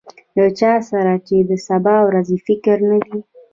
له 0.37 0.47
چا 0.59 0.73
سره 0.89 1.13
چې 1.27 1.37
د 1.49 1.51
سبا 1.67 1.95
ورځې 2.07 2.37
فکر 2.47 2.77
نه 2.89 2.97
وي. 3.03 3.17